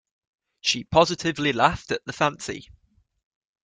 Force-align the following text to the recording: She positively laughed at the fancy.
She 0.61 0.83
positively 0.83 1.53
laughed 1.53 1.91
at 1.91 2.03
the 2.05 2.11
fancy. 2.13 2.69